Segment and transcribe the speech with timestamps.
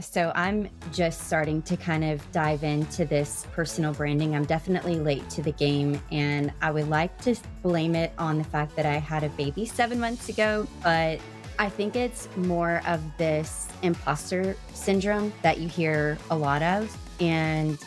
[0.00, 4.34] So I'm just starting to kind of dive into this personal branding.
[4.34, 8.44] I'm definitely late to the game, and I would like to blame it on the
[8.44, 11.20] fact that I had a baby seven months ago, but
[11.58, 16.96] I think it's more of this imposter syndrome that you hear a lot of.
[17.20, 17.78] And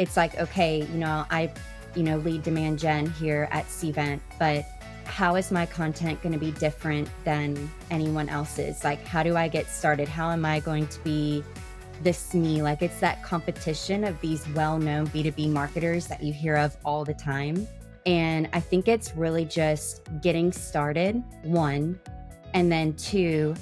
[0.00, 1.52] it's like, okay, you know, I,
[1.94, 4.64] you know, lead demand gen here at Cvent, but
[5.06, 8.84] how is my content going to be different than anyone else's?
[8.84, 10.08] Like, how do I get started?
[10.08, 11.44] How am I going to be
[12.02, 12.62] this me?
[12.62, 17.04] Like, it's that competition of these well known B2B marketers that you hear of all
[17.04, 17.66] the time.
[18.06, 21.98] And I think it's really just getting started, one,
[22.52, 23.54] and then two,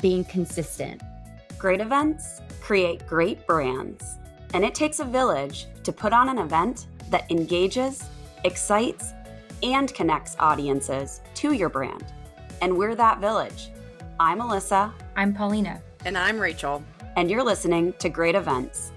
[0.00, 1.02] being consistent.
[1.58, 4.18] Great events create great brands.
[4.54, 8.04] And it takes a village to put on an event that engages,
[8.44, 9.12] excites,
[9.62, 12.04] and connects audiences to your brand.
[12.60, 13.70] And we're that village.
[14.18, 14.92] I'm Alyssa.
[15.16, 15.80] I'm Paulina.
[16.04, 16.82] And I'm Rachel.
[17.16, 18.92] And you're listening to Great Events,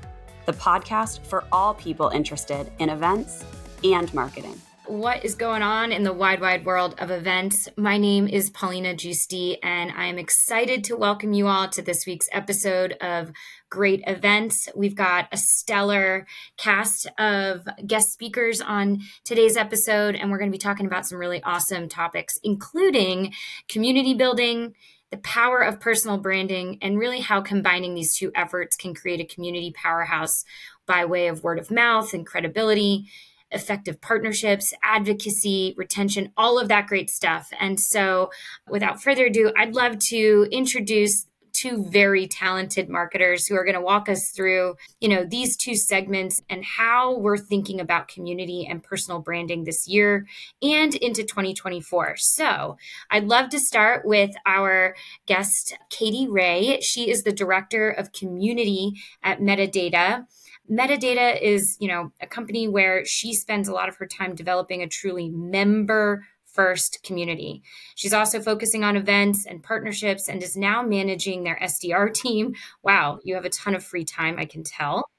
[0.46, 3.44] the podcast for all people interested in events
[3.84, 4.60] and marketing
[4.92, 7.70] what is going on in the wide, wide world of events.
[7.78, 12.06] My name is Paulina Giusti, and I am excited to welcome you all to this
[12.06, 13.32] week's episode of
[13.70, 14.68] Great Events.
[14.76, 20.58] We've got a stellar cast of guest speakers on today's episode, and we're going to
[20.58, 23.32] be talking about some really awesome topics, including
[23.70, 24.76] community building
[25.10, 29.34] the power of personal branding and really how combining these two efforts can create a
[29.34, 30.44] community powerhouse
[30.86, 33.06] by way of word of mouth and credibility
[33.52, 37.50] effective partnerships, advocacy, retention, all of that great stuff.
[37.60, 38.32] And so,
[38.70, 43.82] without further ado, I'd love to introduce two very talented marketers who are going to
[43.82, 48.84] walk us through, you know, these two segments and how we're thinking about community and
[48.84, 50.26] personal branding this year
[50.62, 52.16] and into 2024.
[52.18, 52.78] So,
[53.10, 56.80] I'd love to start with our guest Katie Ray.
[56.82, 60.26] She is the director of community at Metadata.
[60.70, 64.82] Metadata is, you know, a company where she spends a lot of her time developing
[64.82, 67.64] a truly member first community.
[67.96, 72.56] She's also focusing on events and partnerships and is now managing their SDR team.
[72.84, 75.10] Wow, you have a ton of free time, I can tell.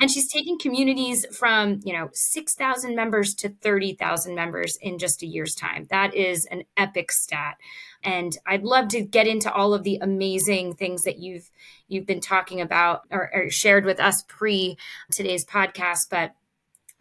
[0.00, 5.26] And she's taken communities from, you know, 6,000 members to 30,000 members in just a
[5.26, 5.86] year's time.
[5.90, 7.56] That is an epic stat.
[8.02, 11.50] And I'd love to get into all of the amazing things that you've
[11.88, 14.76] you've been talking about or, or shared with us pre
[15.10, 16.10] today's podcast.
[16.10, 16.34] But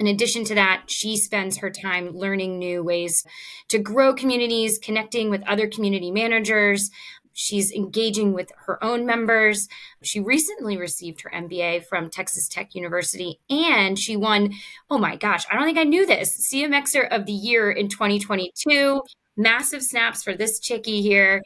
[0.02, 3.24] in addition to that, she spends her time learning new ways
[3.68, 6.90] to grow communities, connecting with other community managers.
[7.34, 9.70] She's engaging with her own members.
[10.02, 14.54] She recently received her MBA from Texas Tech University and she won,
[14.90, 19.04] oh my gosh, I don't think I knew this, CMXer of the Year in 2022
[19.38, 21.44] massive snaps for this chickie here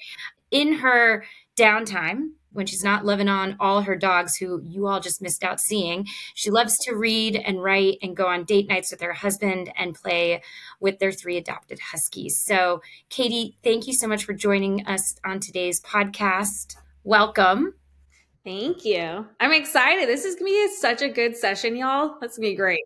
[0.49, 1.25] in her
[1.57, 5.59] downtime when she's not living on all her dogs who you all just missed out
[5.59, 6.05] seeing.
[6.33, 9.93] She loves to read and write and go on date nights with her husband and
[9.93, 10.41] play
[10.79, 12.41] with their three adopted huskies.
[12.45, 16.75] So, Katie, thank you so much for joining us on today's podcast.
[17.03, 17.75] Welcome.
[18.45, 19.25] Thank you.
[19.39, 20.07] I'm excited.
[20.07, 22.17] This is going to be such a good session, y'all.
[22.21, 22.85] That's going to be great.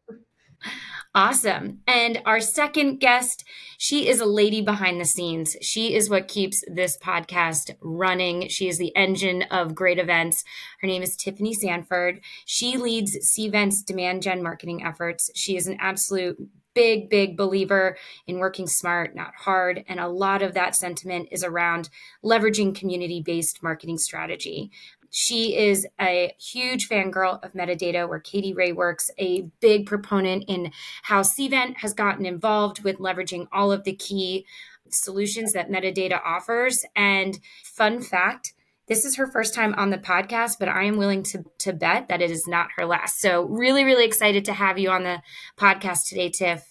[1.20, 1.82] Awesome.
[1.86, 3.44] And our second guest,
[3.78, 5.58] she is a lady behind the scenes.
[5.62, 8.48] She is what keeps this podcast running.
[8.48, 10.46] She is the engine of great events.
[10.80, 12.22] Her name is Tiffany Sanford.
[12.46, 15.30] She leads Cvent's demand gen marketing efforts.
[15.36, 16.38] She is an absolute
[16.74, 19.84] big, big believer in working smart, not hard.
[19.90, 21.90] And a lot of that sentiment is around
[22.24, 24.72] leveraging community based marketing strategy.
[25.12, 30.72] She is a huge fangirl of metadata, where Katie Ray works, a big proponent in
[31.04, 34.46] how Cvent has gotten involved with leveraging all of the key
[34.90, 36.86] solutions that metadata offers.
[36.96, 38.54] And fun fact,
[38.88, 42.08] this is her first time on the podcast, but I am willing to, to bet
[42.08, 43.20] that it is not her last.
[43.20, 45.22] So, really, really excited to have you on the
[45.58, 46.66] podcast today, Tiff.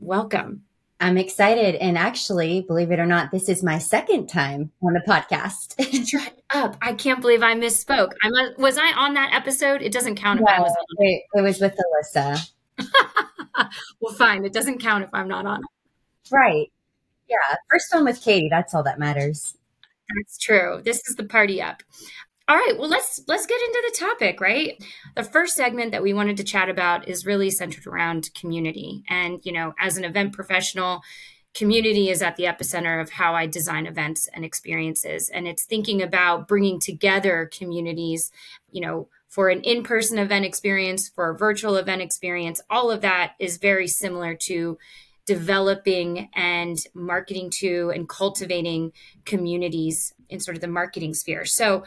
[0.00, 0.67] Welcome.
[1.00, 1.76] I'm excited.
[1.76, 5.74] And actually, believe it or not, this is my second time on the podcast.
[6.08, 6.76] Shut up.
[6.82, 8.12] I can't believe I misspoke.
[8.22, 9.80] I must, was I on that episode?
[9.80, 11.22] It doesn't count if no, I was on it.
[11.34, 12.50] It was with Alyssa.
[14.00, 14.44] well, fine.
[14.44, 16.30] It doesn't count if I'm not on it.
[16.32, 16.70] Right.
[17.28, 17.56] Yeah.
[17.70, 18.48] First one with Katie.
[18.50, 19.56] That's all that matters.
[20.16, 20.80] That's true.
[20.84, 21.82] This is the party up.
[22.48, 24.82] All right, well let's let's get into the topic, right?
[25.14, 29.04] The first segment that we wanted to chat about is really centered around community.
[29.10, 31.02] And, you know, as an event professional,
[31.54, 35.28] community is at the epicenter of how I design events and experiences.
[35.28, 38.32] And it's thinking about bringing together communities,
[38.70, 42.62] you know, for an in person event experience, for a virtual event experience.
[42.70, 44.78] All of that is very similar to
[45.26, 48.92] developing and marketing to and cultivating
[49.26, 51.44] communities in sort of the marketing sphere.
[51.44, 51.84] So,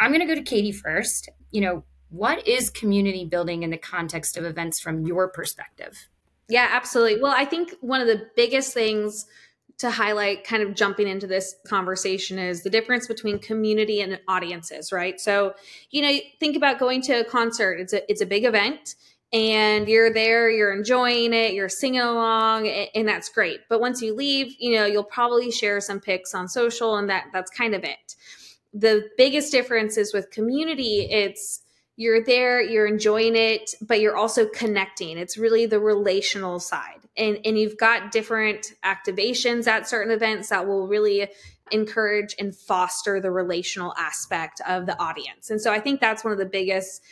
[0.00, 1.28] I'm going to go to Katie first.
[1.50, 6.08] You know, what is community building in the context of events from your perspective?
[6.48, 7.20] Yeah, absolutely.
[7.20, 9.26] Well, I think one of the biggest things
[9.78, 14.90] to highlight kind of jumping into this conversation is the difference between community and audiences,
[14.90, 15.20] right?
[15.20, 15.54] So,
[15.90, 17.78] you know, think about going to a concert.
[17.78, 18.96] It's a it's a big event
[19.32, 23.60] and you're there, you're enjoying it, you're singing along, and that's great.
[23.68, 27.26] But once you leave, you know, you'll probably share some pics on social and that
[27.32, 28.16] that's kind of it.
[28.78, 31.62] The biggest difference is with community, it's
[31.96, 35.18] you're there, you're enjoying it, but you're also connecting.
[35.18, 37.00] It's really the relational side.
[37.16, 41.28] And and you've got different activations at certain events that will really
[41.72, 45.50] encourage and foster the relational aspect of the audience.
[45.50, 47.02] And so I think that's one of the biggest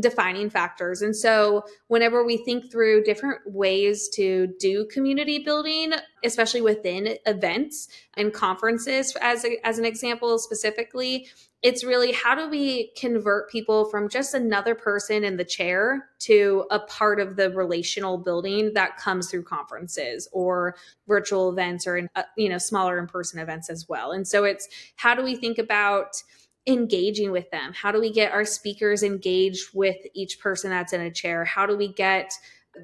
[0.00, 1.02] defining factors.
[1.02, 5.92] And so, whenever we think through different ways to do community building,
[6.24, 11.28] especially within events and conferences, as, a, as an example specifically,
[11.62, 16.64] it's really how do we convert people from just another person in the chair to
[16.70, 20.76] a part of the relational building that comes through conferences or
[21.08, 24.12] virtual events or in, uh, you know smaller in person events as well.
[24.12, 26.22] And so it's how do we think about
[26.66, 27.72] engaging with them?
[27.72, 31.44] How do we get our speakers engaged with each person that's in a chair?
[31.44, 32.32] How do we get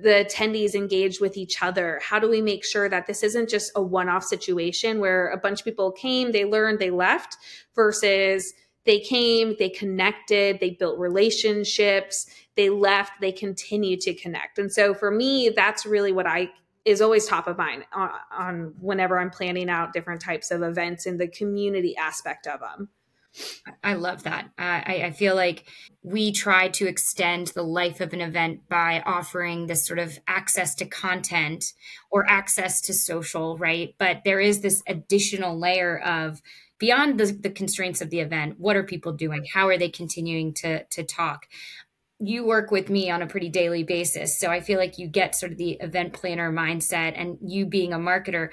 [0.03, 2.01] the attendees engaged with each other?
[2.03, 5.37] How do we make sure that this isn't just a one off situation where a
[5.37, 7.37] bunch of people came, they learned, they left,
[7.75, 12.27] versus they came, they connected, they built relationships,
[12.57, 14.59] they left, they continue to connect.
[14.59, 16.51] And so for me, that's really what I
[16.85, 21.07] is always top of mind on, on whenever I'm planning out different types of events
[21.07, 22.89] and the community aspect of them.
[23.83, 24.51] I love that.
[24.59, 25.65] I, I feel like
[26.03, 30.75] we try to extend the life of an event by offering this sort of access
[30.77, 31.73] to content
[32.11, 33.95] or access to social, right?
[33.99, 36.43] But there is this additional layer of
[36.79, 38.57] beyond the, the constraints of the event.
[38.59, 39.47] What are people doing?
[39.53, 41.47] How are they continuing to to talk?
[42.25, 44.39] you work with me on a pretty daily basis.
[44.39, 47.93] So I feel like you get sort of the event planner mindset and you being
[47.93, 48.51] a marketer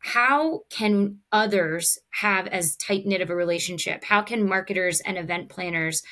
[0.00, 4.04] how can others have as tight knit of a relationship?
[4.04, 6.02] How can marketers and event planners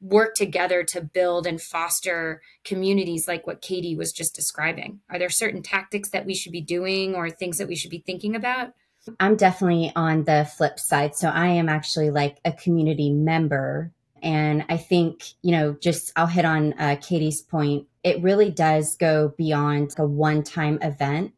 [0.00, 5.00] work together to build and foster communities like what Katie was just describing?
[5.10, 8.02] Are there certain tactics that we should be doing or things that we should be
[8.04, 8.72] thinking about?
[9.20, 11.14] I'm definitely on the flip side.
[11.14, 13.92] So I am actually like a community member.
[14.22, 17.88] And I think, you know, just I'll hit on uh, Katie's point.
[18.02, 21.32] It really does go beyond a one time event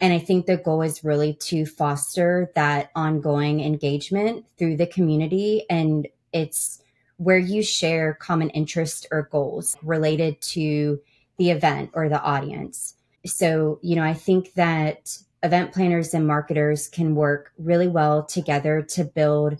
[0.00, 5.64] and I think the goal is really to foster that ongoing engagement through the community.
[5.68, 6.82] And it's
[7.18, 11.00] where you share common interests or goals related to
[11.36, 12.94] the event or the audience.
[13.26, 18.82] So, you know, I think that event planners and marketers can work really well together
[18.82, 19.58] to build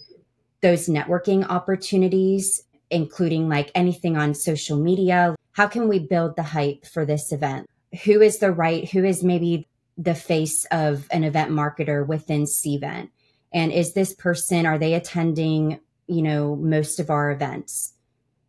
[0.62, 5.34] those networking opportunities, including like anything on social media.
[5.52, 7.66] How can we build the hype for this event?
[8.04, 9.66] Who is the right, who is maybe
[10.00, 13.10] the face of an event marketer within Cvent?
[13.52, 17.92] And is this person, are they attending, you know, most of our events?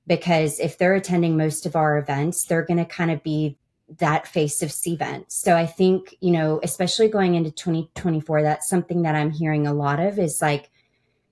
[0.08, 3.58] Because if they're attending most of our events, they're going to kind of be
[4.00, 5.26] that face of Cvent.
[5.28, 9.74] So I think, you know, especially going into 2024, that's something that I'm hearing a
[9.74, 10.72] lot of is like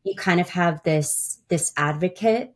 [0.04, 2.54] you kind of have this this advocate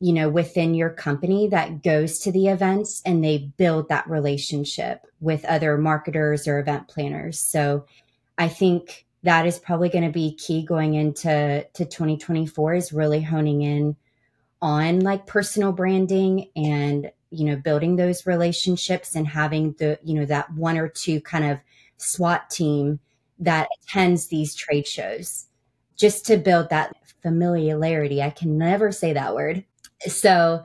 [0.00, 5.06] you know, within your company that goes to the events and they build that relationship
[5.20, 7.38] with other marketers or event planners.
[7.38, 7.84] So
[8.38, 13.20] I think that is probably going to be key going into to 2024 is really
[13.20, 13.94] honing in
[14.62, 20.24] on like personal branding and you know building those relationships and having the you know
[20.24, 21.60] that one or two kind of
[21.98, 22.98] SWAT team
[23.38, 25.46] that attends these trade shows
[25.96, 28.22] just to build that familiarity.
[28.22, 29.64] I can never say that word
[30.06, 30.64] so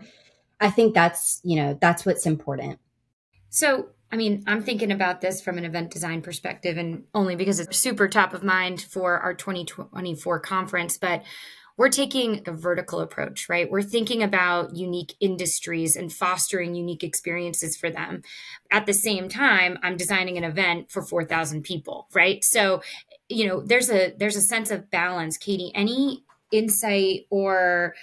[0.59, 2.79] I think that's, you know, that's what's important.
[3.49, 7.59] So, I mean, I'm thinking about this from an event design perspective and only because
[7.59, 11.23] it's super top of mind for our 2024 conference, but
[11.77, 13.69] we're taking a vertical approach, right?
[13.69, 18.21] We're thinking about unique industries and fostering unique experiences for them.
[18.71, 22.43] At the same time, I'm designing an event for 4,000 people, right?
[22.43, 22.81] So,
[23.27, 25.37] you know, there's a there's a sense of balance.
[25.37, 27.95] Katie, any insight or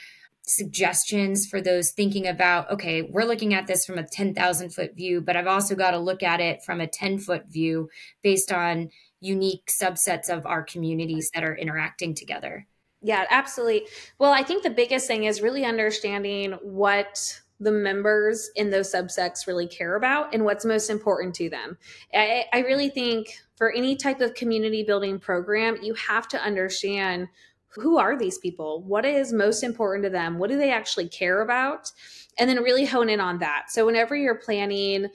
[0.44, 5.20] suggestions for those thinking about okay we're looking at this from a 10,000 foot view
[5.20, 7.88] but I've also got to look at it from a 10 foot view
[8.22, 12.66] based on unique subsets of our communities that are interacting together
[13.02, 13.86] yeah absolutely
[14.18, 19.46] well I think the biggest thing is really understanding what the members in those subsects
[19.46, 21.78] really care about and what's most important to them.
[22.12, 27.28] I, I really think for any type of community building program, you have to understand
[27.74, 28.82] who are these people?
[28.82, 30.38] What is most important to them?
[30.38, 31.90] What do they actually care about?
[32.38, 33.66] And then really hone in on that.
[33.70, 35.08] So whenever you're planning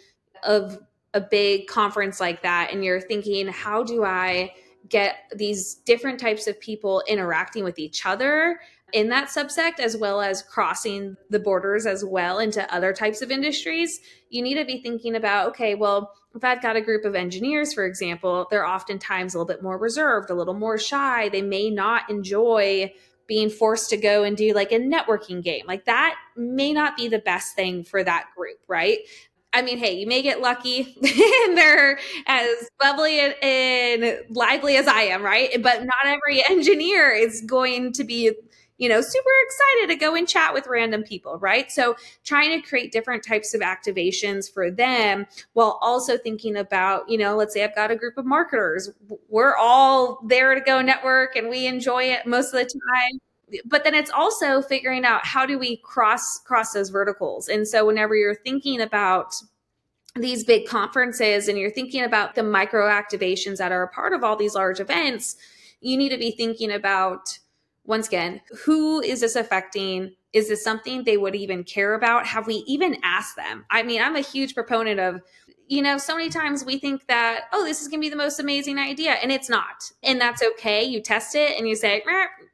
[0.44, 0.80] of
[1.14, 4.54] a big conference like that and you're thinking, how do I
[4.90, 8.60] get these different types of people interacting with each other
[8.94, 13.32] in that subsect as well as crossing the borders as well into other types of
[13.32, 17.14] industries you need to be thinking about okay well if i've got a group of
[17.14, 21.30] engineers for example they're oftentimes a little bit more reserved a little more shy.
[21.30, 22.94] They may not enjoy
[23.28, 25.66] being forced to go and do like a networking game.
[25.68, 29.00] Like that may not be the best thing for that group right?
[29.54, 34.88] I mean, hey, you may get lucky and they're as bubbly and, and, lively as
[34.88, 35.50] I am, right?
[35.64, 38.34] But not every engineer is going to be,
[38.78, 41.72] you know, super excited to go and chat with random people, right?
[41.72, 47.18] So trying to create different types of activations for them while also thinking about, you
[47.18, 48.92] know, let's say I've got a group of marketers.
[49.30, 53.20] We're all there to go network and we enjoy it most of the time
[53.66, 57.86] but then it's also figuring out how do we cross cross those verticals and so
[57.86, 59.36] whenever you're thinking about
[60.16, 64.24] these big conferences and you're thinking about the micro activations that are a part of
[64.24, 65.38] all these large events
[65.80, 67.40] you need to be thinking about
[67.88, 72.46] once again who is this affecting is this something they would even care about have
[72.46, 75.22] we even asked them i mean i'm a huge proponent of
[75.68, 78.16] you know, so many times we think that, oh, this is going to be the
[78.16, 79.12] most amazing idea.
[79.12, 79.92] And it's not.
[80.02, 80.84] And that's okay.
[80.84, 82.04] You test it and you say,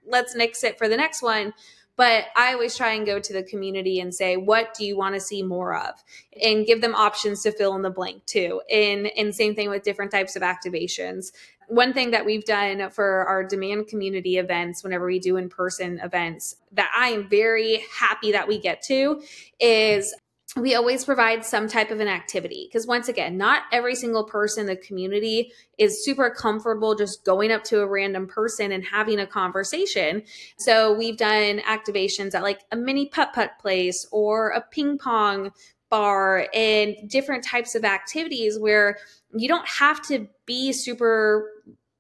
[0.06, 1.54] let's nix it for the next one.
[1.96, 5.14] But I always try and go to the community and say, what do you want
[5.14, 6.04] to see more of?
[6.42, 8.62] And give them options to fill in the blank too.
[8.72, 11.34] And, and same thing with different types of activations.
[11.68, 16.00] One thing that we've done for our demand community events, whenever we do in person
[16.04, 19.22] events, that I am very happy that we get to
[19.60, 20.14] is
[20.56, 22.68] we always provide some type of an activity.
[22.70, 27.52] Because once again not every single person in the community is super comfortable just going
[27.52, 30.24] up to a random person and having a conversation.
[30.58, 35.52] So we've done activations at like a mini putt putt place or a ping pong
[35.90, 38.98] bar and different types of activities where
[39.36, 41.50] you don't have to be super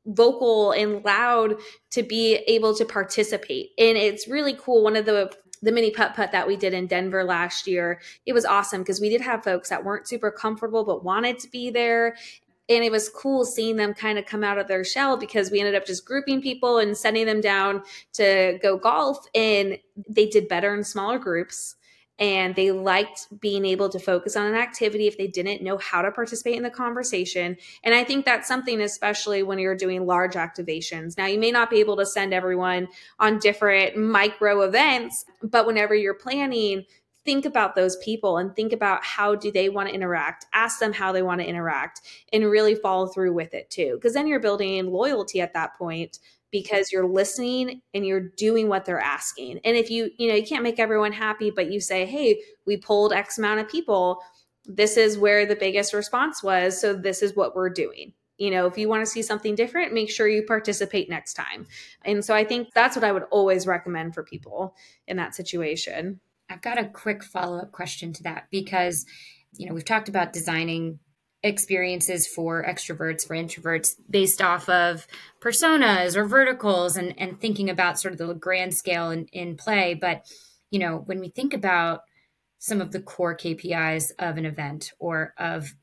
[0.05, 1.55] vocal and loud
[1.91, 3.69] to be able to participate.
[3.77, 4.83] And it's really cool.
[4.83, 5.31] One of the
[5.63, 9.01] the mini putt putt that we did in Denver last year, it was awesome because
[9.01, 12.15] we did have folks that weren't super comfortable but wanted to be there.
[12.69, 15.59] And it was cool seeing them kind of come out of their shell because we
[15.59, 19.25] ended up just grouping people and sending them down to go golf.
[19.35, 19.77] And
[20.07, 21.75] they did better in smaller groups
[22.19, 26.01] and they liked being able to focus on an activity if they didn't know how
[26.01, 27.57] to participate in the conversation.
[27.83, 31.17] And I think that's something, especially when you're doing large activations.
[31.17, 32.87] Now, you may not be able to send everyone
[33.19, 36.85] on different micro events, but whenever you're planning,
[37.25, 40.91] think about those people and think about how do they want to interact ask them
[40.91, 42.01] how they want to interact
[42.33, 46.19] and really follow through with it too because then you're building loyalty at that point
[46.53, 49.59] because you're listening and you're doing what they're asking.
[49.65, 52.77] And if you, you know, you can't make everyone happy, but you say, hey, we
[52.77, 54.21] pulled X amount of people.
[54.65, 56.79] This is where the biggest response was.
[56.79, 58.13] So this is what we're doing.
[58.37, 61.65] You know, if you want to see something different, make sure you participate next time.
[62.05, 64.75] And so I think that's what I would always recommend for people
[65.07, 66.19] in that situation.
[66.49, 69.05] I've got a quick follow up question to that because,
[69.57, 70.99] you know, we've talked about designing
[71.43, 75.05] experiences for extroverts for introverts based off of
[75.41, 79.93] personas or verticals and and thinking about sort of the grand scale in, in play.
[79.93, 80.25] But
[80.71, 82.01] you know when we think about
[82.59, 85.75] some of the core kpis of an event or of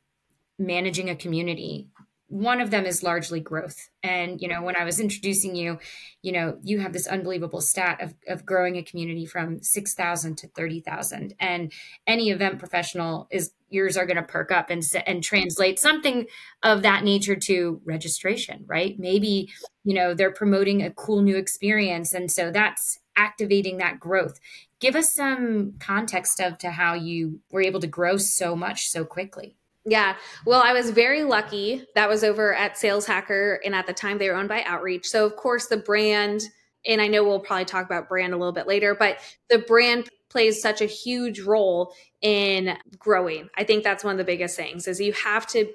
[0.59, 1.88] managing a community
[2.30, 3.88] one of them is largely growth.
[4.02, 5.78] And you know when i was introducing you
[6.22, 10.49] you know you have this unbelievable stat of, of growing a community from 6000 to
[10.49, 11.70] 30000 and
[12.06, 16.26] any event professional is yours are going to perk up and and translate something
[16.62, 18.99] of that nature to registration right?
[18.99, 19.50] Maybe
[19.84, 24.40] you know they're promoting a cool new experience and so that's activating that growth.
[24.80, 29.04] Give us some context of to how you were able to grow so much so
[29.04, 30.16] quickly yeah.
[30.44, 31.84] Well, I was very lucky.
[31.94, 33.60] That was over at Sales Hacker.
[33.64, 35.06] And at the time, they were owned by Outreach.
[35.06, 36.42] So, of course, the brand,
[36.87, 39.18] and I know we'll probably talk about brand a little bit later, but
[39.49, 43.49] the brand plays such a huge role in growing.
[43.56, 45.66] I think that's one of the biggest things is you have to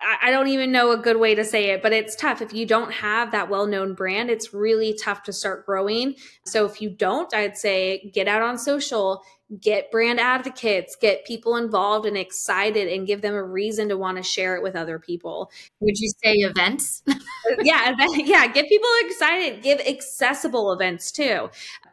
[0.00, 2.42] I don't even know a good way to say it, but it's tough.
[2.42, 6.16] If you don't have that well known brand, it's really tough to start growing.
[6.44, 9.22] So, if you don't, I'd say get out on social,
[9.60, 14.16] get brand advocates, get people involved and excited, and give them a reason to want
[14.16, 15.50] to share it with other people.
[15.80, 17.02] Would you say events?
[17.62, 21.50] yeah, yeah, get people excited, give accessible events too.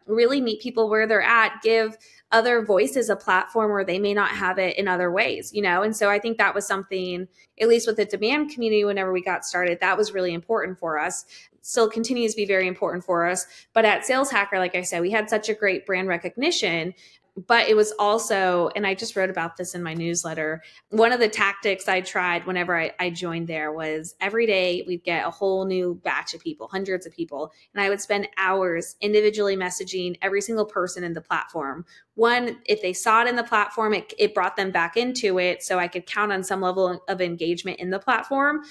[0.07, 1.97] Really meet people where they're at, give
[2.33, 5.83] other voices a platform where they may not have it in other ways, you know?
[5.83, 7.27] And so I think that was something,
[7.61, 10.97] at least with the demand community, whenever we got started, that was really important for
[10.97, 11.25] us.
[11.61, 13.45] still continues to be very important for us.
[13.73, 16.95] But at Sales Hacker, like I said, we had such a great brand recognition
[17.35, 20.61] but it was also, and I just wrote about this in my newsletter.
[20.89, 25.03] One of the tactics I tried whenever I, I, joined there was every day we'd
[25.03, 28.95] get a whole new batch of people, hundreds of people, and I would spend hours
[29.01, 31.85] individually messaging every single person in the platform.
[32.15, 35.63] One, if they saw it in the platform, it, it brought them back into it
[35.63, 38.63] so I could count on some level of engagement in the platform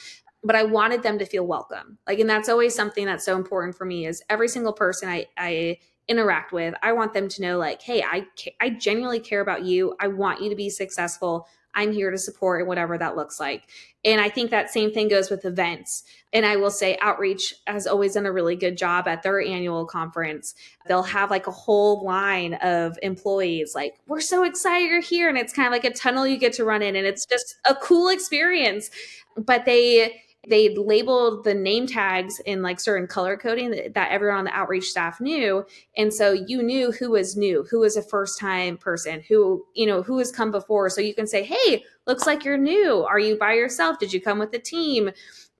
[0.44, 1.98] but I wanted them to feel welcome.
[2.06, 5.26] Like, and that's always something that's so important for me is every single person I,
[5.38, 5.78] I
[6.08, 8.26] interact with i want them to know like hey i
[8.60, 9.94] i genuinely care about you.
[10.00, 11.46] I want you to be successful.
[11.74, 13.64] I'm here to support whatever that looks like.
[14.04, 16.04] And i think that same thing goes with events.
[16.32, 19.86] And i will say outreach has always done a really good job at their annual
[19.86, 20.54] conference.
[20.86, 25.38] They'll have like a whole line of employees like we're so excited you're here and
[25.38, 27.74] it's kind of like a tunnel you get to run in and it's just a
[27.76, 28.90] cool experience.
[29.36, 34.38] But they they labeled the name tags in like certain color coding that, that, everyone
[34.38, 35.64] on the outreach staff knew.
[35.96, 39.86] And so you knew who was new who was a first time person who you
[39.86, 40.90] know who has come before.
[40.90, 43.04] So you can say hey looks like you're new.
[43.04, 43.98] Are you by yourself?
[43.98, 45.10] Did you come with a team?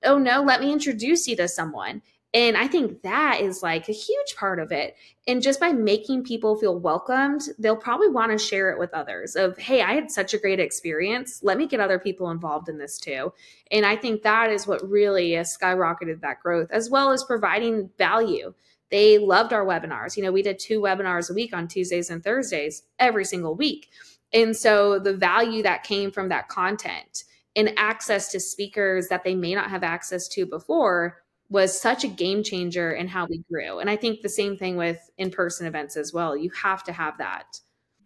[0.03, 2.01] Oh no let me introduce you to someone
[2.33, 4.95] and I think that is like a huge part of it.
[5.27, 9.35] And just by making people feel welcomed, they'll probably want to share it with others
[9.35, 11.41] of, hey, I had such a great experience.
[11.43, 13.33] Let me get other people involved in this too.
[13.69, 17.91] And I think that is what really has skyrocketed that growth, as well as providing
[17.99, 18.55] value.
[18.89, 20.17] They loved our webinars.
[20.17, 23.89] You know, we did two webinars a week on Tuesdays and Thursdays every single week.
[24.33, 27.25] And so the value that came from that content
[27.55, 32.07] and access to speakers that they may not have access to before was such a
[32.07, 33.79] game changer in how we grew.
[33.79, 36.35] And I think the same thing with in person events as well.
[36.35, 37.59] You have to have that.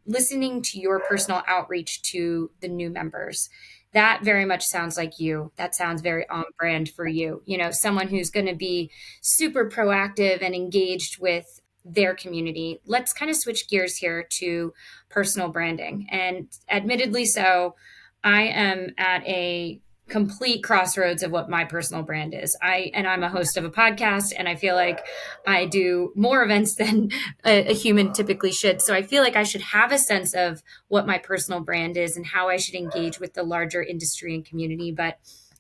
[0.06, 3.50] Listening to your personal outreach to the new members,
[3.94, 5.52] that very much sounds like you.
[5.56, 7.42] That sounds very on brand for you.
[7.46, 8.92] You know, someone who's going to be
[9.22, 12.80] super proactive and engaged with their community.
[12.86, 14.74] Let's kind of switch gears here to
[15.10, 16.08] personal branding.
[16.10, 17.76] And admittedly, so
[18.24, 22.58] I am at a complete crossroads of what my personal brand is.
[22.62, 25.06] I and I'm a host of a podcast and I feel like
[25.46, 27.12] I do more events than
[27.46, 28.82] a, a, human typically should.
[28.82, 32.16] So I feel like I should have a sense of what my personal brand is
[32.16, 35.20] and how I should engage with the larger industry and community, but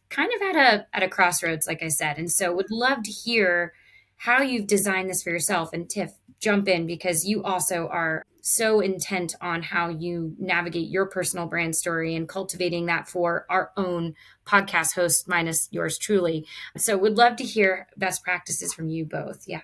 [0.09, 2.17] kind of at a at a crossroads like I said.
[2.17, 3.73] And so would love to hear
[4.17, 8.79] how you've designed this for yourself and Tiff jump in because you also are so
[8.79, 14.15] intent on how you navigate your personal brand story and cultivating that for our own
[14.45, 16.47] podcast host minus yours truly.
[16.77, 19.43] So would love to hear best practices from you both.
[19.47, 19.61] Yeah.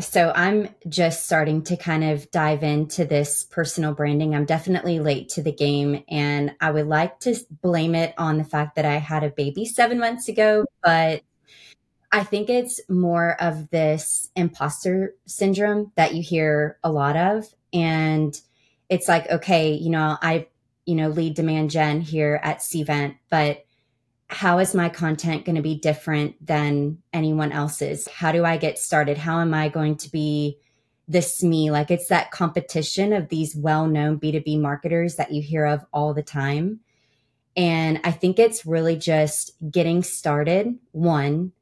[0.00, 4.34] So I'm just starting to kind of dive into this personal branding.
[4.34, 8.44] I'm definitely late to the game and I would like to blame it on the
[8.44, 11.22] fact that I had a baby 7 months ago, but
[12.10, 17.44] I think it's more of this imposter syndrome that you hear a lot of.
[17.74, 18.40] And
[18.88, 20.46] it's like, okay, you know, I,
[20.86, 23.64] you know, lead demand gen here at Cvent, but
[24.28, 28.08] how is my content going to be different than anyone else's?
[28.08, 29.18] How do I get started?
[29.18, 30.58] How am I going to be
[31.06, 31.70] this me?
[31.70, 36.14] Like it's that competition of these well known B2B marketers that you hear of all
[36.14, 36.80] the time.
[37.56, 41.52] And I think it's really just getting started, one,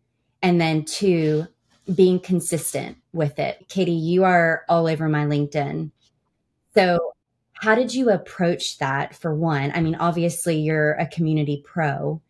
[0.40, 1.46] and then two,
[1.92, 3.66] being consistent with it.
[3.68, 5.90] Katie, you are all over my LinkedIn.
[6.74, 7.14] So,
[7.52, 9.70] how did you approach that for one?
[9.74, 12.20] I mean, obviously, you're a community pro,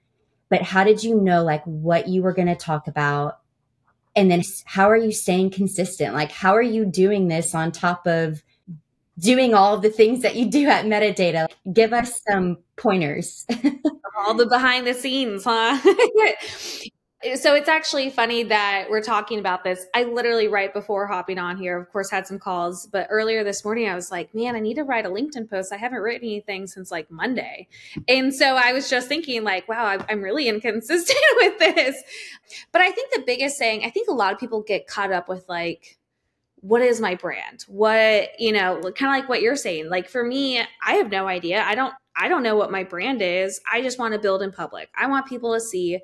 [0.50, 3.38] but how did you know like what you were going to talk about?
[4.14, 6.12] And then how are you staying consistent?
[6.12, 8.42] Like, how are you doing this on top of
[9.18, 11.46] doing all the things that you do at metadata?
[11.72, 13.46] Give us some pointers.
[14.18, 15.78] all the behind the scenes, huh?
[17.36, 19.86] so it's actually funny that we're talking about this.
[19.94, 23.64] I literally right before hopping on here, of course, had some calls, but earlier this
[23.64, 25.72] morning I was like, man, I need to write a LinkedIn post.
[25.72, 27.68] I haven't written anything since like Monday.
[28.08, 32.02] And so I was just thinking like, wow, I'm really inconsistent with this.
[32.72, 35.28] But I think the biggest thing, I think a lot of people get caught up
[35.28, 35.98] with like,
[36.56, 37.64] what is my brand?
[37.66, 39.90] What, you know, kind of like what you're saying.
[39.90, 41.62] Like for me, I have no idea.
[41.62, 43.60] I don't I don't know what my brand is.
[43.70, 44.90] I just want to build in public.
[44.94, 45.98] I want people to see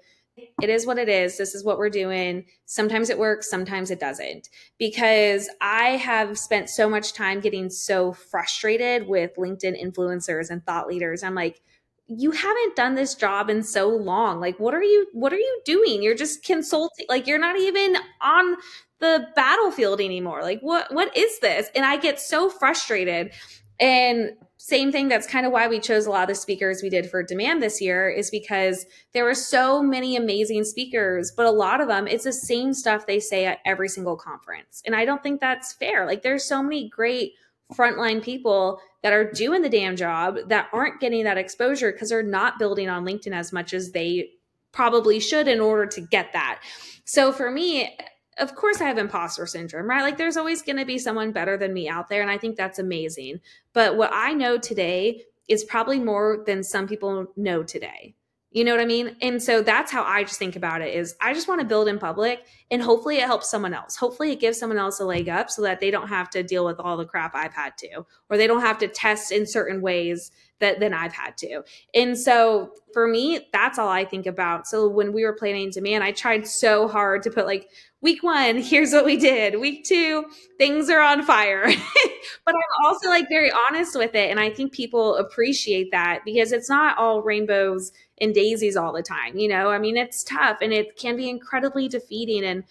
[0.62, 1.38] it is what it is.
[1.38, 2.44] This is what we're doing.
[2.66, 4.48] Sometimes it works, sometimes it doesn't.
[4.78, 10.86] Because I have spent so much time getting so frustrated with LinkedIn influencers and thought
[10.86, 11.22] leaders.
[11.22, 11.60] I'm like,
[12.08, 14.40] you haven't done this job in so long.
[14.40, 16.02] Like what are you what are you doing?
[16.02, 18.56] You're just consulting like you're not even on
[18.98, 20.42] the battlefield anymore.
[20.42, 21.68] Like what what is this?
[21.74, 23.32] And I get so frustrated.
[23.78, 26.90] And same thing that's kind of why we chose a lot of the speakers we
[26.90, 31.50] did for demand this year is because there were so many amazing speakers but a
[31.50, 34.82] lot of them it's the same stuff they say at every single conference.
[34.84, 36.06] And i don't think that's fair.
[36.06, 37.32] Like there's so many great
[37.72, 42.22] frontline people that are doing the damn job that aren't getting that exposure because they're
[42.22, 44.30] not building on linkedin as much as they
[44.72, 46.60] probably should in order to get that.
[47.04, 47.96] So for me
[48.38, 50.02] of course I have imposter syndrome, right?
[50.02, 52.22] Like there's always going to be someone better than me out there.
[52.22, 53.40] And I think that's amazing.
[53.72, 58.14] But what I know today is probably more than some people know today.
[58.50, 59.14] You know what I mean?
[59.20, 61.86] And so that's how I just think about it is I just want to build
[61.86, 63.94] in public and hopefully it helps someone else.
[63.94, 66.64] Hopefully it gives someone else a leg up so that they don't have to deal
[66.64, 69.82] with all the crap I've had to or they don't have to test in certain
[69.82, 71.62] ways that than I've had to.
[71.94, 74.66] And so for me, that's all I think about.
[74.66, 77.68] So when we were planning demand, I tried so hard to put like
[78.00, 79.60] week one, here's what we did.
[79.60, 80.24] Week two,
[80.56, 81.64] things are on fire.
[82.44, 84.30] but I'm also like very honest with it.
[84.30, 89.02] And I think people appreciate that because it's not all rainbows and daisies all the
[89.02, 89.36] time.
[89.36, 92.44] You know, I mean, it's tough and it can be incredibly defeating.
[92.44, 92.64] And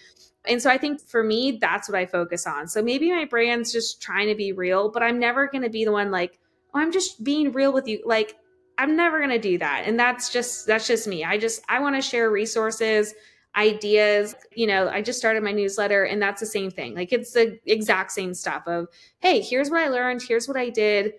[0.46, 2.70] and so I think for me, that's what I focus on.
[2.70, 5.84] So maybe my brand's just trying to be real, but I'm never going to be
[5.84, 6.40] the one like,
[6.74, 8.02] oh, I'm just being real with you.
[8.06, 8.38] Like,
[8.78, 9.84] I'm never going to do that.
[9.86, 11.26] And that's just, that's just me.
[11.26, 13.14] I just, I want to share resources
[13.58, 14.36] ideas.
[14.56, 16.96] You know, I just started my newsletter and that's the same thing.
[16.96, 18.88] Like it's the exact same stuff of,
[19.20, 21.14] hey, here's what I learned, here's what I did.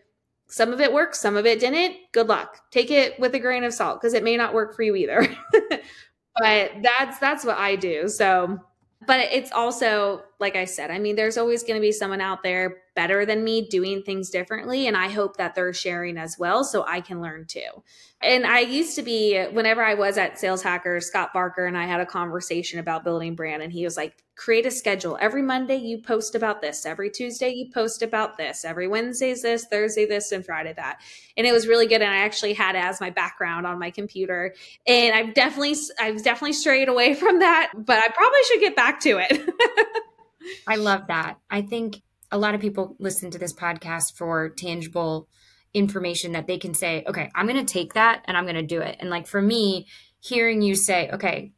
[0.46, 1.96] Some of it works, some of it didn't.
[2.12, 2.70] Good luck.
[2.70, 5.28] Take it with a grain of salt because it may not work for you either.
[6.38, 8.08] but that's that's what I do.
[8.08, 8.58] So
[9.06, 12.42] but it's also like i said i mean there's always going to be someone out
[12.42, 16.64] there better than me doing things differently and i hope that they're sharing as well
[16.64, 17.60] so i can learn too.
[18.20, 21.86] And i used to be whenever i was at sales hacker scott barker and i
[21.86, 25.18] had a conversation about building brand and he was like create a schedule.
[25.20, 29.66] Every monday you post about this every tuesday you post about this every wednesday's this
[29.66, 31.00] thursday this and friday that.
[31.36, 34.54] And it was really good and i actually had as my background on my computer
[34.86, 39.00] and i've definitely i've definitely strayed away from that but i probably should get back
[39.00, 39.48] to it
[40.66, 45.28] i love that i think a lot of people listen to this podcast for tangible
[45.74, 48.62] information that they can say, okay, I'm going to take that and I'm going to
[48.62, 48.96] do it.
[49.00, 49.86] And like for me,
[50.20, 51.52] hearing you say, okay,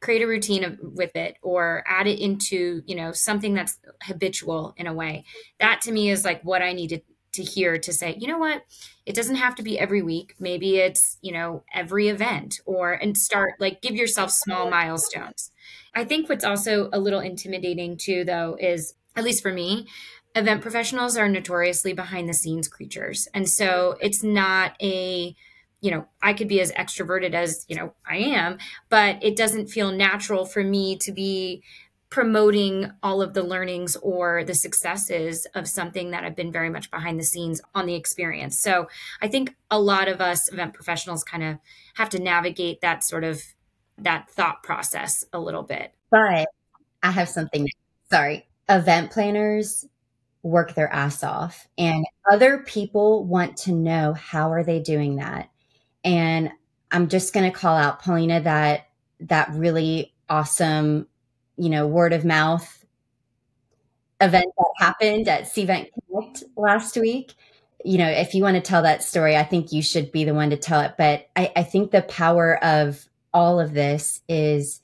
[0.00, 4.74] create a routine of, with it or add it into, you know, something that's habitual
[4.76, 5.24] in a way.
[5.58, 7.02] That to me is like what I needed
[7.36, 8.64] to hear to say, you know what?
[9.06, 10.34] It doesn't have to be every week.
[10.38, 15.50] Maybe it's, you know, every event or and start like give yourself small milestones.
[15.94, 19.86] I think what's also a little intimidating too though is at least for me,
[20.34, 23.26] event professionals are notoriously behind the scenes creatures.
[23.32, 25.34] And so it's not a,
[25.80, 28.58] you know, I could be as extroverted as, you know, I am,
[28.90, 31.62] but it doesn't feel natural for me to be
[32.08, 36.90] promoting all of the learnings or the successes of something that have been very much
[36.90, 38.60] behind the scenes on the experience.
[38.60, 38.88] So
[39.20, 41.58] I think a lot of us event professionals kind of
[41.94, 43.42] have to navigate that sort of
[43.98, 45.92] that thought process a little bit.
[46.10, 46.46] But
[47.02, 47.68] I have something
[48.10, 49.86] sorry event planners
[50.42, 55.50] work their ass off and other people want to know how are they doing that
[56.04, 56.50] and
[56.92, 58.88] i'm just going to call out paulina that
[59.18, 61.06] that really awesome
[61.56, 62.84] you know word of mouth
[64.20, 67.34] event that happened at cvent connect last week
[67.84, 70.34] you know if you want to tell that story i think you should be the
[70.34, 74.80] one to tell it but i, I think the power of all of this is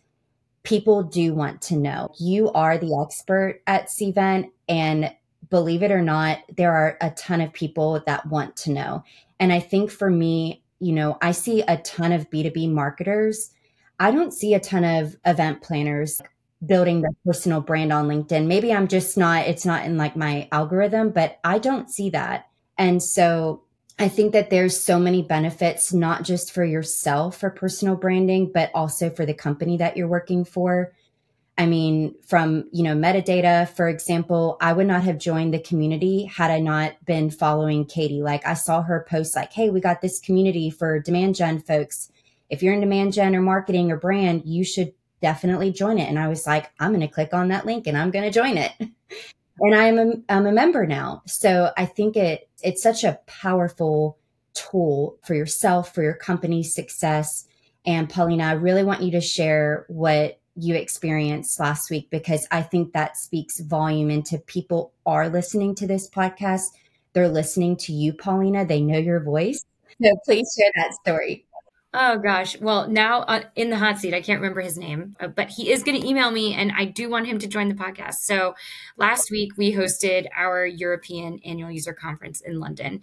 [0.63, 2.13] people do want to know.
[2.19, 5.15] You are the expert at Cvent and
[5.51, 9.05] believe it or not, there are a ton of people that want to know.
[9.41, 13.51] And I think for me, you know, I see a ton of B2B marketers.
[13.99, 16.21] I don't see a ton of event planners
[16.65, 18.47] building their personal brand on LinkedIn.
[18.47, 22.49] Maybe I'm just not, it's not in like my algorithm, but I don't see that.
[22.79, 23.63] And so
[23.99, 28.71] I think that there's so many benefits, not just for yourself for personal branding, but
[28.75, 30.93] also for the company that you're working for.
[31.59, 36.25] I mean, from, you know, metadata, for example, I would not have joined the community
[36.25, 38.23] had I not been following Katie.
[38.23, 42.11] Like I saw her post like, Hey, we got this community for demand gen folks.
[42.49, 46.09] If you're in demand gen or marketing or brand, you should definitely join it.
[46.09, 48.31] And I was like, I'm going to click on that link and I'm going to
[48.31, 48.73] join it.
[49.61, 51.23] and I'm a, I'm a member now.
[51.27, 54.19] So I think it it's such a powerful
[54.55, 57.47] tool for yourself, for your company's success.
[57.85, 62.63] And Paulina, I really want you to share what you experienced last week because I
[62.63, 66.67] think that speaks volume into people are listening to this podcast.
[67.15, 68.65] They're listening to you, Paulina.
[68.65, 69.65] They know your voice.
[70.03, 71.47] So please share that story.
[71.95, 72.59] Oh gosh.
[72.59, 75.71] Well, now uh, in the hot seat, I can't remember his name, uh, but he
[75.71, 78.15] is going to email me and I do want him to join the podcast.
[78.23, 78.55] So
[78.97, 83.03] last week we hosted our European annual user conference in London.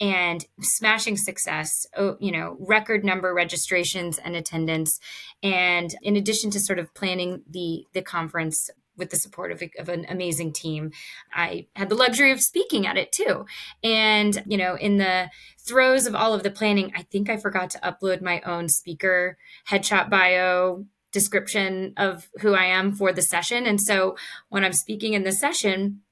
[0.00, 4.98] and smashing success, oh, you know, record number registrations and attendance.
[5.42, 9.88] And in addition to sort of planning the, the conference with the support of, of,
[9.88, 10.92] an amazing team.
[11.34, 13.46] I had the luxury of speaking at it too.
[13.82, 17.70] And, you know, in the throes of all of the planning, I think I forgot
[17.70, 19.36] to upload my own speaker
[19.68, 23.66] headshot bio description of who I am for the session.
[23.66, 24.16] And so
[24.48, 26.02] when I'm speaking in the session,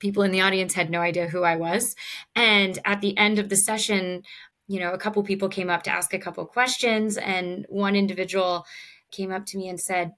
[0.00, 1.94] people in the audience had no idea who I was.
[2.34, 4.24] And at the end of the session,
[4.66, 8.64] you know, a couple people came up to ask a couple questions, and one individual
[9.10, 10.12] came up to me and said,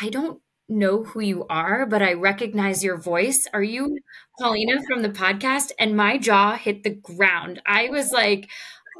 [0.00, 3.46] I don't know who you are, but I recognize your voice.
[3.52, 3.98] Are you
[4.38, 5.70] Paulina from the podcast?
[5.78, 7.62] And my jaw hit the ground.
[7.66, 8.48] I was like,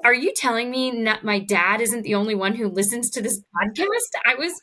[0.05, 3.41] are you telling me that my dad isn't the only one who listens to this
[3.41, 3.87] podcast?
[4.27, 4.59] I was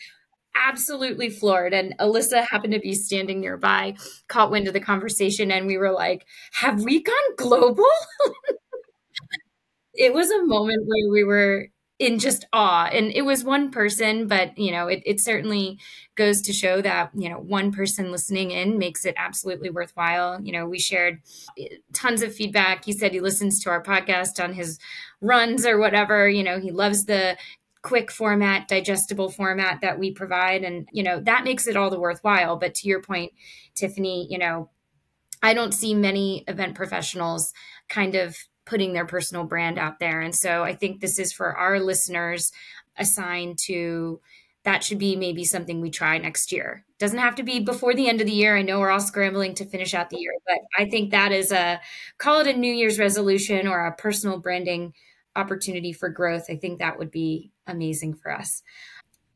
[0.55, 1.73] absolutely floored.
[1.73, 3.95] And Alyssa happened to be standing nearby,
[4.27, 7.85] caught wind of the conversation, and we were like, Have we gone global?
[9.93, 12.89] it was a moment where we were in just awe.
[12.91, 15.79] And it was one person, but you know, it, it certainly
[16.15, 20.41] goes to show that, you know, one person listening in makes it absolutely worthwhile.
[20.41, 21.21] You know, we shared
[21.57, 22.83] eh, tons of feedback.
[22.83, 24.77] He said he listens to our podcast on his
[25.21, 26.27] runs or whatever.
[26.27, 27.37] You know, he loves the
[27.81, 30.63] quick format, digestible format that we provide.
[30.63, 32.57] And, you know, that makes it all the worthwhile.
[32.57, 33.31] But to your point,
[33.73, 34.69] Tiffany, you know,
[35.41, 37.53] I don't see many event professionals
[37.87, 40.21] kind of putting their personal brand out there.
[40.21, 42.51] And so I think this is for our listeners
[42.97, 44.19] a sign to
[44.63, 46.83] that should be maybe something we try next year.
[46.97, 48.57] Doesn't have to be before the end of the year.
[48.57, 51.51] I know we're all scrambling to finish out the year, but I think that is
[51.51, 51.79] a
[52.17, 54.93] call it a New Year's resolution or a personal branding
[55.35, 56.45] opportunity for growth.
[56.49, 58.63] I think that would be amazing for us.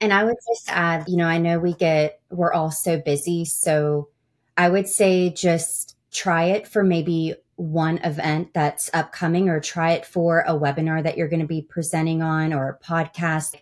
[0.02, 3.46] And I would just add, you know, I know we get, we're all so busy.
[3.46, 4.10] So
[4.58, 10.06] I would say just try it for maybe one event that's upcoming or try it
[10.06, 13.56] for a webinar that you're going to be presenting on or a podcast.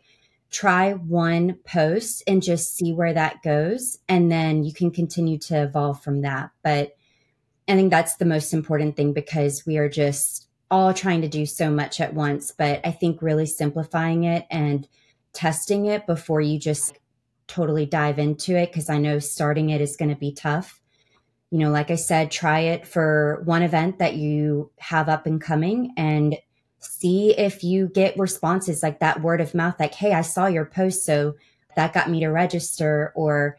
[0.51, 3.97] Try one post and just see where that goes.
[4.07, 6.51] And then you can continue to evolve from that.
[6.63, 6.95] But
[7.67, 11.47] I think that's the most important thing because we are just all trying to do
[11.47, 12.51] so much at once.
[12.51, 14.87] But I think really simplifying it and
[15.33, 16.97] testing it before you just
[17.47, 20.81] totally dive into it, because I know starting it is going to be tough
[21.51, 25.41] you know, like I said, try it for one event that you have up and
[25.41, 26.37] coming and
[26.79, 30.65] see if you get responses like that word of mouth, like, hey, I saw your
[30.65, 31.05] post.
[31.05, 31.35] So
[31.75, 33.57] that got me to register or,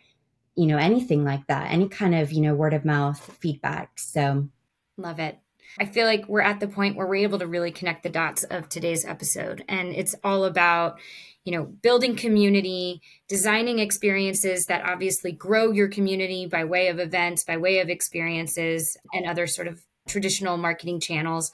[0.54, 3.98] you know, anything like that, any kind of, you know, word of mouth feedback.
[3.98, 4.48] So
[4.96, 5.38] love it.
[5.80, 8.44] I feel like we're at the point where we're able to really connect the dots
[8.44, 9.64] of today's episode.
[9.68, 10.98] And it's all about,
[11.44, 17.44] you know, building community, designing experiences that obviously grow your community by way of events,
[17.44, 21.52] by way of experiences, and other sort of traditional marketing channels.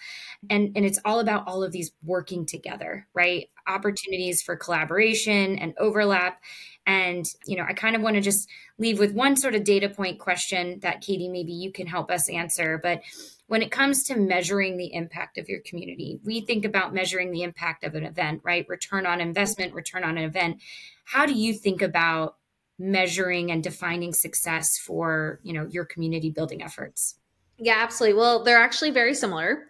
[0.48, 3.48] And and it's all about all of these working together right?
[3.66, 6.40] Opportunities for collaboration and overlap.
[6.86, 9.88] And you know i kind of want to just leave with one sort of data
[9.88, 12.78] point question that katie maybe you can help us answer.
[12.82, 13.02] But
[13.46, 17.42] when it comes to measuring the impact of your community, we think about measuring the
[17.42, 18.66] impact of an event, right?
[18.68, 20.60] Return on investment, return on an event.
[21.04, 22.36] How do you think about
[22.78, 27.16] measuring and defining success for, you know, your community building efforts?
[27.58, 28.18] Yeah, absolutely.
[28.18, 29.64] Well, they're actually very similar.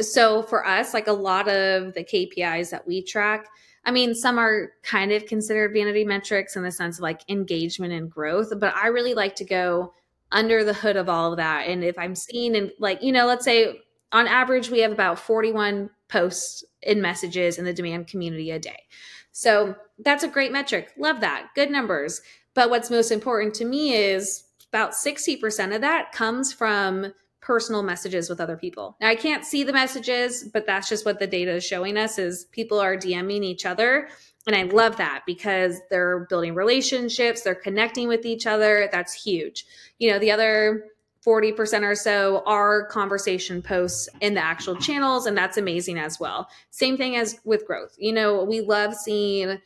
[0.00, 3.46] So for us, like a lot of the KPIs that we track,
[3.84, 7.92] I mean, some are kind of considered vanity metrics in the sense of like engagement
[7.92, 9.92] and growth, but I really like to go
[10.32, 11.68] under the hood of all of that.
[11.68, 15.18] And if I'm seeing and like, you know, let's say on average we have about
[15.18, 18.82] 41 posts and messages in the demand community a day.
[19.30, 20.90] So that's a great metric.
[20.98, 21.48] Love that.
[21.54, 22.20] Good numbers.
[22.54, 28.28] But what's most important to me is about 60% of that comes from personal messages
[28.28, 28.96] with other people.
[29.00, 32.18] Now I can't see the messages, but that's just what the data is showing us
[32.18, 34.08] is people are DMing each other
[34.46, 38.88] and I love that because they're building relationships, they're connecting with each other.
[38.90, 39.66] That's huge.
[39.98, 40.86] You know, the other
[41.24, 46.48] 40% or so are conversation posts in the actual channels, and that's amazing as well.
[46.70, 47.94] Same thing as with growth.
[47.96, 49.60] You know, we love seeing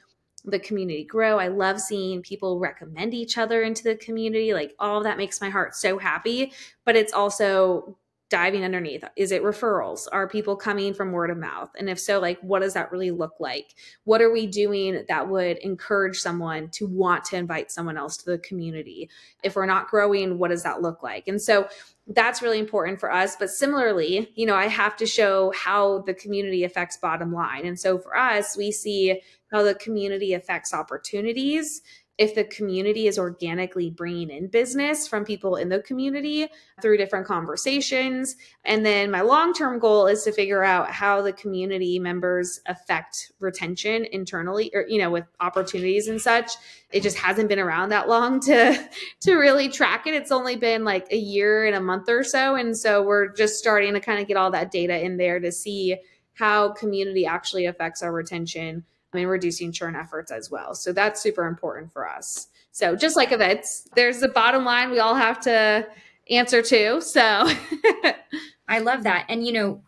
[0.44, 1.38] the community grow.
[1.38, 4.52] I love seeing people recommend each other into the community.
[4.52, 6.52] Like all of that makes my heart so happy,
[6.84, 7.96] but it's also
[8.28, 9.04] diving underneath.
[9.14, 10.08] Is it referrals?
[10.10, 11.70] Are people coming from word of mouth?
[11.78, 13.74] And if so like what does that really look like?
[14.04, 18.30] What are we doing that would encourage someone to want to invite someone else to
[18.30, 19.08] the community?
[19.44, 21.28] If we're not growing what does that look like?
[21.28, 21.68] And so
[22.08, 23.36] that's really important for us.
[23.36, 27.64] But similarly you know i have to show how the community affects bottom line.
[27.64, 29.20] And so for us we see
[29.52, 31.82] how the community affects opportunities
[32.18, 36.48] if the community is organically bringing in business from people in the community
[36.80, 38.36] through different conversations.
[38.64, 43.32] And then my long term goal is to figure out how the community members affect
[43.38, 46.52] retention internally or, you know, with opportunities and such.
[46.90, 48.88] It just hasn't been around that long to
[49.22, 50.14] to really track it.
[50.14, 52.54] It's only been like a year and a month or so.
[52.54, 55.52] And so we're just starting to kind of get all that data in there to
[55.52, 55.96] see
[56.32, 58.84] how community actually affects our retention
[59.16, 60.74] and reducing churn efforts as well.
[60.74, 62.48] So that's super important for us.
[62.72, 65.86] So just like events, there's the bottom line we all have to
[66.28, 67.00] answer to.
[67.00, 67.20] So
[68.68, 69.26] I love that.
[69.28, 69.82] And you know,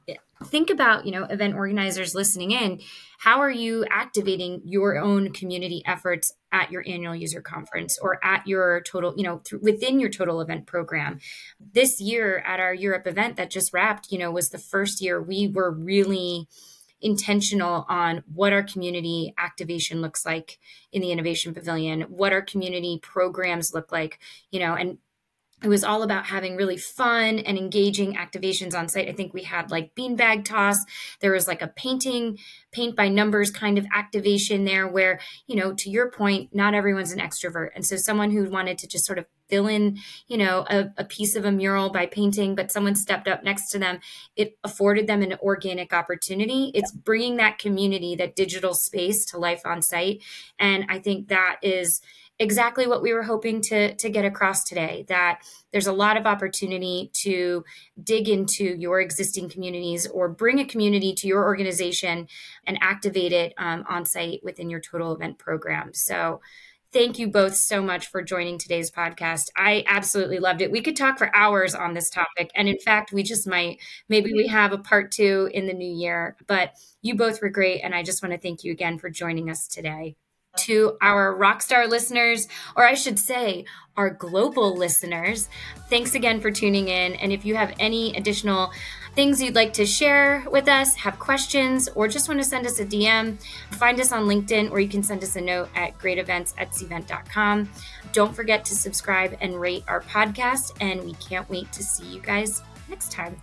[0.45, 2.81] think about, you know, event organizers listening in,
[3.19, 8.47] how are you activating your own community efforts at your annual user conference or at
[8.47, 11.19] your total, you know, th- within your total event program?
[11.61, 15.21] This year at our Europe event that just wrapped, you know, was the first year
[15.21, 16.47] we were really
[17.01, 20.59] intentional on what our community activation looks like
[20.93, 24.19] in the innovation pavilion what our community programs look like
[24.51, 24.99] you know and
[25.63, 29.09] it was all about having really fun and engaging activations on site.
[29.09, 30.79] I think we had like beanbag toss.
[31.21, 32.39] There was like a painting,
[32.71, 35.19] paint by numbers kind of activation there where,
[35.49, 37.71] you know, to your point, not everyone's an extrovert.
[37.75, 41.05] And so someone who wanted to just sort of fill in, you know, a, a
[41.05, 43.99] piece of a mural by painting, but someone stepped up next to them,
[44.37, 46.71] it afforded them an organic opportunity.
[46.75, 50.23] It's bringing that community, that digital space to life on site.
[50.59, 52.01] And I think that is,
[52.39, 56.27] exactly what we were hoping to to get across today that there's a lot of
[56.27, 57.65] opportunity to
[58.03, 62.29] dig into your existing communities or bring a community to your organization
[62.67, 65.93] and activate it um, on site within your total event program.
[65.93, 66.41] So
[66.93, 69.49] thank you both so much for joining today's podcast.
[69.57, 70.71] I absolutely loved it.
[70.71, 73.79] We could talk for hours on this topic and in fact we just might.
[74.09, 76.73] Maybe we have a part two in the new year but
[77.03, 79.69] you both were great and i just want to thank you again for joining us
[79.69, 80.17] today
[80.59, 83.65] to our Rockstar listeners, or I should say,
[83.97, 85.49] our global listeners.
[85.91, 87.15] Thanks again for tuning in.
[87.15, 88.71] And if you have any additional
[89.15, 92.79] things you'd like to share with us, have questions, or just want to send us
[92.79, 93.37] a DM,
[93.73, 97.69] find us on LinkedIn or you can send us a note at greatevents at cvent.com.
[98.13, 102.21] Don't forget to subscribe and rate our podcast, and we can't wait to see you
[102.21, 103.41] guys next time.